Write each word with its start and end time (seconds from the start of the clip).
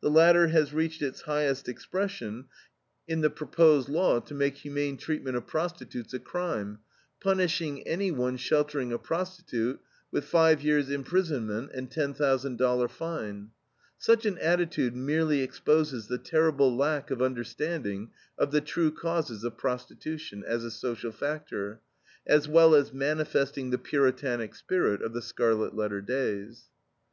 The 0.00 0.10
latter 0.10 0.48
has 0.48 0.72
reached 0.72 1.00
its 1.00 1.20
highest 1.20 1.68
expression 1.68 2.46
in 3.06 3.20
the 3.20 3.30
proposed 3.30 3.88
law 3.88 4.18
to 4.18 4.34
make 4.34 4.56
humane 4.56 4.96
treatment 4.96 5.36
of 5.36 5.46
prostitutes 5.46 6.12
a 6.12 6.18
crime, 6.18 6.80
punishing 7.20 7.86
any 7.86 8.10
one 8.10 8.36
sheltering 8.36 8.92
a 8.92 8.98
prostitute 8.98 9.78
with 10.10 10.24
five 10.24 10.60
years' 10.60 10.90
imprisonment 10.90 11.70
and 11.72 11.88
$10,000 11.88 12.90
fine. 12.90 13.50
Such 13.96 14.26
an 14.26 14.38
attitude 14.38 14.96
merely 14.96 15.40
exposes 15.42 16.08
the 16.08 16.18
terrible 16.18 16.76
lack 16.76 17.12
of 17.12 17.22
understanding 17.22 18.10
of 18.36 18.50
the 18.50 18.60
true 18.60 18.90
causes 18.90 19.44
of 19.44 19.56
prostitution, 19.56 20.42
as 20.44 20.64
a 20.64 20.70
social 20.72 21.12
factor, 21.12 21.80
as 22.26 22.48
well 22.48 22.74
as 22.74 22.92
manifesting 22.92 23.70
the 23.70 23.78
Puritanic 23.78 24.56
spirit 24.56 25.00
of 25.00 25.12
the 25.12 25.22
Scarlet 25.22 25.76
Letter 25.76 26.00
days. 26.00 26.70